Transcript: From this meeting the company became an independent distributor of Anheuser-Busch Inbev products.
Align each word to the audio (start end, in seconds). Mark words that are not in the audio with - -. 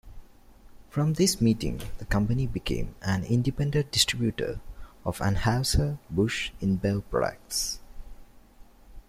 From 0.89 1.13
this 1.13 1.39
meeting 1.39 1.79
the 1.99 2.05
company 2.05 2.47
became 2.47 2.95
an 3.03 3.23
independent 3.23 3.91
distributor 3.91 4.59
of 5.05 5.19
Anheuser-Busch 5.19 6.49
Inbev 6.59 7.03
products. 7.11 7.77